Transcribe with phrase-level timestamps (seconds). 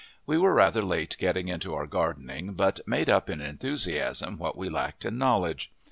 [0.25, 4.67] We were rather late getting into our gardening, but made up in enthusiasm what we
[4.67, 5.71] lacked in knowledge.